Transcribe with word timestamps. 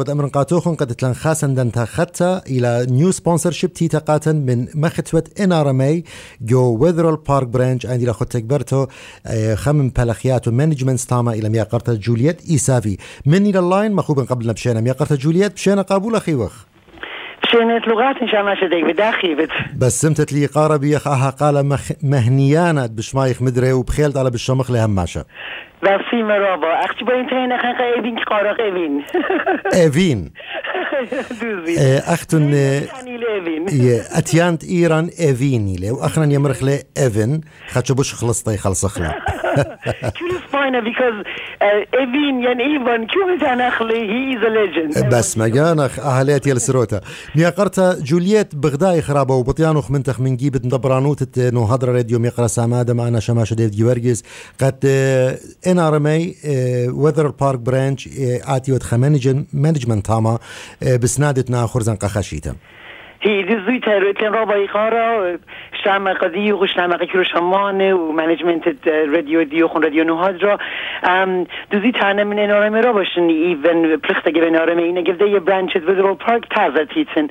قد 0.00 0.10
أمر 0.10 0.26
قاتوخن 0.26 0.74
قد 0.74 0.94
تلان 0.94 1.14
خاسن 1.14 1.54
دن 1.54 1.72
تخطى 1.72 2.40
إلى 2.46 2.86
نيو 2.90 3.12
سبونسرشيب 3.12 3.72
تي 3.72 3.88
تقاتن 3.88 4.36
من 4.36 4.68
مختوت 4.74 5.40
إن 5.40 5.52
ار 5.52 5.70
ام 5.70 5.80
اي 5.80 6.04
جو 6.40 6.76
ويذرال 6.80 7.16
بارك 7.16 7.46
برانش 7.46 7.86
عندي 7.86 8.06
لخد 8.06 8.26
تكبرتو 8.26 8.86
خمم 9.54 9.88
بلخيات 9.88 10.48
ومانجمنت 10.48 10.98
ستاما 10.98 11.32
إلى 11.32 11.48
مياقرتا 11.48 11.94
جوليت 11.94 12.50
إيسافي. 12.50 12.96
من 13.26 13.46
إلى 13.46 13.58
اللاين 13.58 13.92
مخوبا 13.92 14.22
قبلنا 14.22 14.52
بشينا 14.52 14.80
مياقرتا 14.80 15.14
جوليت 15.14 15.52
بشينا 15.52 15.82
قابول 15.82 16.14
أخي 16.16 16.48
وخ 17.48 17.60
شينت 17.60 17.88
لغات 17.88 18.16
إن 18.22 18.28
شاء 18.28 18.40
الله 18.40 18.54
شديك 18.54 18.84
بداخي 18.84 19.34
بت. 19.34 19.48
بس 19.76 20.00
سمتت 20.00 20.32
لي 20.32 20.46
قاربي 20.46 20.92
يخ 20.94 21.08
أها 21.08 21.30
قال 21.30 21.66
مخ 21.66 21.90
مهنيانات 22.02 22.90
بشمايخ 22.90 23.42
مدري 23.42 23.72
وبخيلت 23.72 24.16
على 24.16 24.30
بالشمخ 24.30 24.70
لهماشة 24.70 25.24
راسي 25.84 26.22
مرابا. 26.22 26.84
أختي 26.84 27.04
باين 27.04 27.26
تين 27.28 27.52
اخن 27.52 27.82
إيفين 27.82 28.18
قارق 28.18 28.60
إيفين. 28.60 29.02
إيفين؟ 29.82 30.30
دوزي. 31.42 31.98
أختن 31.98 32.50
ثاني 32.50 33.16
ليفين 33.18 33.66
أتيانت 34.18 34.64
إيران 34.64 35.10
إيفيني 35.20 35.76
لي 35.76 35.90
وأخنا 35.90 36.32
يمرخ 36.34 36.62
لي 36.62 36.82
إيفن 36.98 37.40
خاتشو 37.68 37.94
بوش 37.94 38.14
خلصتي 38.14 38.56
خلص 38.56 38.86
خلا 38.86 39.14
كل 40.18 40.30
سباينا 40.48 40.80
because 40.80 41.26
ايفين 41.62 42.42
يعني 42.42 42.62
ايفان 42.62 43.06
كيف 43.06 43.40
كان 43.40 43.60
اخلي 43.60 44.08
he 44.08 44.38
is 44.38 44.42
a 44.42 44.50
legend. 44.50 45.06
بس 45.06 45.38
مجانخ 45.38 45.98
أهليتي 45.98 46.52
السروتا. 46.52 47.00
ميقرتا 47.36 47.96
جولييت 48.00 48.54
بغداي 48.54 49.02
خرابة 49.02 49.34
وبطيانوخ 49.34 49.90
منتخ 49.90 50.20
من 50.20 50.36
جيبت 50.36 50.66
دبرانوت 50.66 51.38
نو 51.38 51.64
هضرة 51.64 51.92
راديو 51.92 52.18
ميقرا 52.18 52.46
سامادة 52.46 52.94
معنا 52.94 53.20
شماشة 53.20 53.54
ديف 53.54 53.70
جيورجيز. 53.70 54.24
قد 54.60 54.84
إن 55.66 55.78
آر 55.78 55.96
إم 55.96 56.06
إي 56.06 56.34
وذر 56.88 57.28
بارك 57.28 57.58
برانش 57.58 58.08
آتي 58.42 58.72
وتخ 58.72 58.94
مانجمنت 58.94 60.06
تاما 60.06 60.38
بسنادتنا 60.82 61.66
خرزان 61.66 61.96
قخشيتا. 61.96 62.54
hírizzük 63.20 63.84
területen 63.84 64.32
rabaikára 64.32 65.06
سمقدی 65.84 66.50
و 66.50 66.66
سمقی 66.76 67.06
که 67.06 67.24
شمان 67.32 67.92
و 67.92 68.12
منجمنت 68.12 68.86
رادیو 69.12 69.44
دیو 69.44 69.68
خون 69.68 69.82
رادیو 69.82 70.04
نوهاد 70.04 70.42
را. 70.42 70.58
دوزی 71.70 71.92
تانه 71.92 72.24
من 72.24 72.38
انارم 72.38 72.74
را 72.74 72.92
باشن 72.92 73.20
ایون 73.20 73.96
پلخت 73.96 74.28
به 74.28 74.50
نارمه 74.50 74.82
اینه 74.82 75.02
گفته 75.02 75.28
یه 75.28 75.40
برانچت 75.40 75.76
ویدرال 75.88 76.14
پارک 76.14 76.42
تازه 76.50 76.84
تیتن 76.94 77.26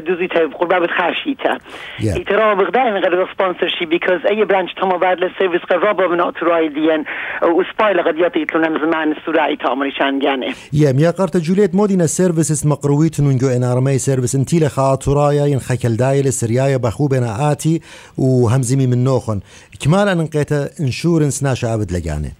دوزی 0.00 0.28
تا 0.28 0.40
قربا 0.58 0.80
بد 0.80 0.90
خرشی 0.90 1.34
تا 1.34 1.58
ایترا 1.98 2.54
بغدا 2.54 2.82
اینقدر 2.82 3.26
سپانسرشی 3.34 3.86
بیکاز 3.86 4.20
ای 4.30 4.44
برانچ 4.44 4.70
تما 4.80 4.98
بعد 4.98 5.24
لسرویس 5.24 5.60
قربا 5.60 5.92
با 5.92 6.08
من 6.08 6.20
اترای 6.20 6.68
دین 6.68 7.04
و 7.42 7.62
سپایل 7.72 8.02
قد 8.02 8.16
یاتی 8.16 8.46
هم 8.54 8.78
زمان 8.78 9.16
سورای 9.24 9.56
تامری 9.56 9.92
گانه 10.22 10.46
یه 10.72 10.92
میا 10.92 11.12
قرط 11.12 11.36
جولیت 11.36 11.74
مودین 11.74 12.06
سرویسس 12.06 12.66
مقرویتنون 12.66 13.36
گو 13.36 13.46
انارمه 13.46 13.98
سرویس 13.98 14.34
انتیل 14.34 14.68
خاص. 14.68 14.95
لخاطرايا 14.96 15.46
ين 15.46 15.60
خكل 15.60 15.96
دايل 15.96 16.32
سريايا 16.32 16.76
بخو 16.76 17.06
بنا 17.06 17.52
آتي 17.52 17.80
وهمزمي 18.18 18.86
من 18.86 19.04
نوخن 19.04 19.40
كمالا 19.80 20.12
انقيتا 20.12 20.70
انشورنس 20.80 21.42
ناشا 21.42 21.68
عبد 21.68 21.92
لقاني 21.92 22.32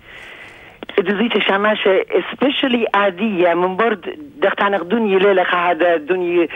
دزيت 0.98 1.38
شماشة 1.38 2.02
especially 2.02 2.84
عادية 2.94 3.54
من 3.54 3.76
برد 3.76 4.18
دخت 4.36 4.62
عن 4.62 4.88
دنيا 4.88 5.18
ليلة 5.18 5.42
هذا 5.42 5.96
دنيا 5.96 6.48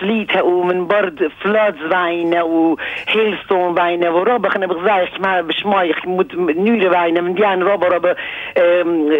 شليتها 0.00 0.42
ومن 0.42 0.86
برد 0.86 1.30
فلادز 1.40 1.86
باينة 1.90 2.44
وهيل 2.44 3.38
ستون 3.44 3.74
باينة 3.74 4.10
ورابا 4.10 4.48
خنا 4.48 4.66
بغزايخ 4.66 5.20
ما 5.20 5.40
بشمايخ 5.40 6.06
نيرة 6.36 6.88
باينة 6.88 7.20
من 7.20 7.34
ديان 7.34 7.62
رابا 7.62 7.88
رابا 7.88 8.14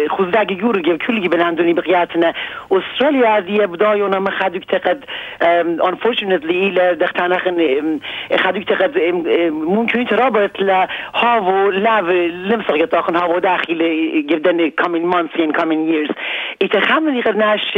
خزداقي 0.09 0.55
يورجي 0.55 0.97
كل 0.97 1.21
جبن 1.21 1.41
عندني 1.41 1.73
بقياتنا 1.73 2.33
استراليا 2.71 3.27
عادية 3.27 3.65
بدايونا 3.65 4.19
ما 4.19 4.31
خادوك 4.31 4.63
تقد 4.63 5.05
unfortunately 5.81 6.51
إلى 6.51 6.95
دخت 6.95 7.19
عن 7.19 7.33
خادوك 8.39 8.63
تقد 8.63 8.97
ممكن 9.51 10.05
ترابط 10.05 10.59
لهافو 10.59 11.69
لاف 11.69 12.05
لمسر 12.05 12.75
يطاقن 12.75 13.15
هافو 13.15 13.39
داخل 13.39 13.81
جدا 14.51 14.71
coming 14.83 15.05
months 15.05 15.35
and 15.35 15.53
coming 15.53 15.87
years. 15.87 16.11
يتخمن 16.61 17.15
يقدناش 17.15 17.77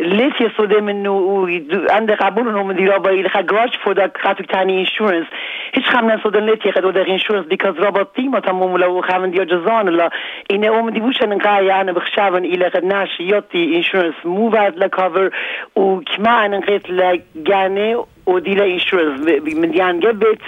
ليس 0.00 0.40
يصدق 0.40 0.80
منه 0.80 1.10
وعندك 1.10 2.22
قبول 2.22 2.48
انه 2.48 2.62
من 2.62 2.76
ديرابا 2.76 3.10
إلى 3.10 3.28
جراج 3.42 3.76
فودا 3.84 4.10
خاتك 4.22 4.46
تاني 4.46 4.80
انشورنس 4.80 5.26
هیچ 5.72 5.86
خمن 5.86 6.18
صدق 6.18 6.38
ليت 6.38 6.66
يقد 6.66 6.84
ودا 6.84 7.08
انشورنس 7.08 7.46
because 7.46 7.80
رابط 7.80 8.16
تيما 8.16 8.40
تموم 8.40 8.76
لو 8.76 9.02
خمن 9.02 9.30
ديو 9.30 9.44
جزان 9.44 9.88
لا 9.88 10.10
إنه 10.50 10.80
أم 10.80 10.90
دي 10.90 11.00
بوشن 11.00 11.28
نقايا 11.28 11.62
يعني 11.62 11.92
بخشابن 11.92 12.44
إلى 12.44 12.68
قدناش 12.68 13.20
يوتي 13.20 13.76
انشورنس 13.76 14.14
مو 14.24 14.48
بعد 14.48 14.78
لكفر 14.78 15.30
وكما 15.76 16.48
نقيت 16.48 16.90
لجاني 16.90 17.96
ودي 18.26 18.54
لا 18.54 18.64
انشورنس 18.64 19.20
من 19.56 19.70
ديان 19.70 20.00
جبت 20.00 20.38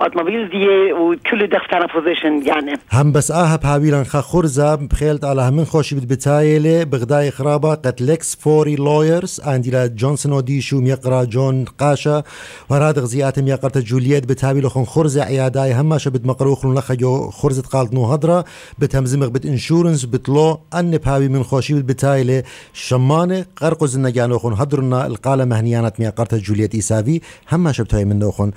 اوتوموبيل 0.00 0.50
دي 0.50 0.92
وكل 0.92 1.46
دختنا 1.46 1.86
بوزيشن 1.86 2.46
يعني 2.46 2.74
هم 2.92 3.12
بس 3.12 3.30
آها 3.30 3.56
بهابيلان 3.56 4.04
خا 4.04 4.20
خرزة 4.20 4.74
بخيلت 4.74 5.24
على 5.24 5.42
همين 5.42 5.64
خوشي 5.64 5.94
بتبتايلة 5.96 6.84
بغداي 6.84 7.30
خرابة 7.30 7.74
قد 7.74 8.02
لكس 8.02 8.36
فوري 8.36 8.76
لويرز 8.76 9.40
عندي 9.44 9.70
لا 9.70 9.86
جونسون 9.86 10.32
وديشو 10.32 10.80
ميقرا 10.80 11.24
جون 11.24 11.64
قاشا 11.64 12.22
وراد 12.70 12.98
غزيات 12.98 13.38
ميقرت 13.38 13.78
جولييت 13.78 14.26
بتهابيلو 14.26 14.68
خون 14.68 14.84
خرزة 14.84 15.22
عياداي 15.22 15.72
هما 15.74 15.98
شبت 15.98 16.26
مقروخ 16.26 16.66
لخا 16.66 16.94
جو 16.94 17.30
خرزة 17.30 17.62
قالت 17.62 17.94
نو 17.94 18.04
هضرة 18.04 18.44
بتهمزمغ 18.78 19.28
بت 19.28 19.46
انشورنس 19.46 20.04
بتلو 20.04 20.60
ان 20.74 20.98
بهابي 20.98 21.28
من 21.28 21.42
خوشي 21.42 21.74
بتبتايلة 21.74 22.42
شمانة 22.72 23.44
قرقز 23.56 23.96
النجانو 23.96 24.38
خون 24.38 24.52
هضرنا 24.52 25.06
القالة 25.06 25.44
مهنيانات 25.44 26.00
ميقرت 26.00 26.34
جولييت 26.34 26.74
إيسافي 27.14 27.20
هما 27.52 27.72
شبتهاي 27.72 28.04
من 28.04 28.18
نوخون 28.18 28.52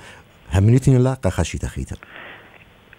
همنيتين 0.54 1.04
لا 1.04 1.14
قخشي 1.14 1.58
تخيتا 1.58 1.96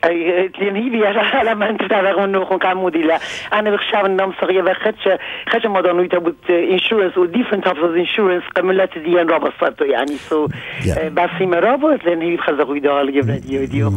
اي 0.05 0.49
تلين 0.49 0.77
هي 0.77 1.07
على 1.07 1.55
ما 1.55 1.71
انت 1.71 1.81
تعرف 1.85 2.19
انه 2.19 2.45
خون 2.45 2.59
كامودي 2.59 2.99
لا. 3.03 3.19
أنا 3.53 3.71
بخشاب 3.71 4.07
النوم 4.07 4.33
صغير 4.41 4.65
بخدش 4.65 5.09
خدش 5.49 5.67
مودانو 5.67 6.03
يتبوت 6.03 6.37
انشورنس 6.51 7.19
و 7.19 7.25
ديفرنت 7.25 7.67
اوف 7.67 7.79
انشورنس 7.79 8.43
قملات 8.57 8.99
ديان 8.99 9.29
رابط 9.29 9.53
صارتو 9.61 9.85
يعني 9.85 10.17
سو 10.17 10.49
Yeah. 10.79 10.99
بس 10.99 11.31
ما 11.41 11.59
رابط 11.61 12.05
لأن 12.05 12.23
هي 12.23 12.37
خزقوا 12.37 12.77
يدال 12.77 13.15
جبنا 13.15 13.39
ديو 13.39 13.65
ديو 13.65 13.93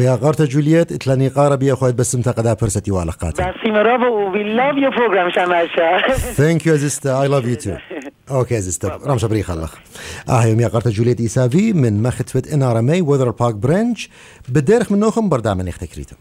يا 0.00 0.14
قارتا 0.14 0.44
جولييت 0.44 0.92
اتلاني 0.92 1.28
قاربي 1.28 1.72
اخوات 1.72 1.94
بس 1.94 2.16
متقدا 2.16 2.54
فرستي 2.54 2.90
وعلاقاتي 2.92 3.42
بس 3.42 3.70
ما 3.70 3.82
رابط 3.82 4.34
وي 4.34 4.42
لاف 4.42 4.76
يور 4.76 4.96
بروجرام 4.96 5.30
شماشا 5.30 5.98
ثانك 6.16 6.66
يو 6.66 6.74
زيستا 6.74 7.22
اي 7.22 7.28
لاف 7.28 7.44
يو 7.44 7.54
تو 7.54 7.70
أوكي 8.30 8.60
زيستا 8.60 8.88
رمش 8.88 9.24
بريخ 9.24 9.50
الله 9.50 9.68
آه 10.28 10.44
يوم 10.44 10.60
يا 10.60 10.68
قارتا 10.68 10.90
جولييت 10.90 11.20
ايسافي 11.20 11.72
من 11.72 12.02
مختفت 12.02 12.52
ان 12.52 12.62
ار 12.62 12.78
ام 12.78 12.90
اي 12.90 13.00
وذر 13.00 13.30
بارك 13.30 13.54
برانش 13.54 14.10
بديرخ 14.48 14.92
من 14.92 14.98
نوخم 14.98 15.28
بردامن 15.28 15.68
يختكريتم 15.68 16.16